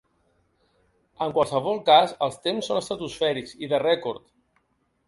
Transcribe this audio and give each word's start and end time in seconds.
En 1.25 1.35
qualsevol 1.35 1.79
cas, 1.91 2.17
els 2.29 2.41
temps 2.49 2.71
són 2.71 2.81
estratosfèrics 2.81 3.57
i 3.67 3.71
de 3.77 3.83
rècord. 3.87 4.27